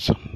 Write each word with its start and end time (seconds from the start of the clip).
some 0.00 0.29